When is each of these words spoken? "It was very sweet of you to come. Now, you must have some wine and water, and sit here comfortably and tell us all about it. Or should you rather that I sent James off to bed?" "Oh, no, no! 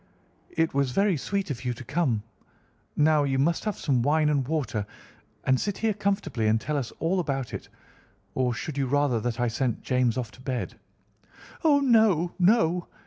"It 0.49 0.73
was 0.73 0.89
very 0.93 1.15
sweet 1.15 1.51
of 1.51 1.63
you 1.63 1.75
to 1.75 1.83
come. 1.83 2.23
Now, 2.97 3.21
you 3.23 3.37
must 3.37 3.65
have 3.65 3.77
some 3.77 4.01
wine 4.01 4.29
and 4.29 4.47
water, 4.47 4.87
and 5.43 5.59
sit 5.61 5.77
here 5.77 5.93
comfortably 5.93 6.47
and 6.47 6.59
tell 6.59 6.75
us 6.75 6.91
all 6.97 7.19
about 7.19 7.53
it. 7.53 7.69
Or 8.33 8.51
should 8.55 8.79
you 8.79 8.87
rather 8.87 9.19
that 9.19 9.39
I 9.39 9.47
sent 9.47 9.83
James 9.83 10.17
off 10.17 10.31
to 10.31 10.41
bed?" 10.41 10.79
"Oh, 11.63 11.81
no, 11.81 12.33
no! 12.39 12.87